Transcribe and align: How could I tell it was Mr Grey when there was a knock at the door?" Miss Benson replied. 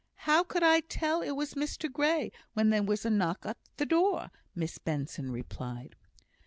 How 0.25 0.43
could 0.43 0.63
I 0.63 0.79
tell 0.79 1.21
it 1.21 1.33
was 1.33 1.53
Mr 1.53 1.87
Grey 1.87 2.31
when 2.55 2.71
there 2.71 2.81
was 2.81 3.05
a 3.05 3.11
knock 3.11 3.45
at 3.45 3.59
the 3.77 3.85
door?" 3.85 4.31
Miss 4.55 4.79
Benson 4.79 5.29
replied. 5.29 5.95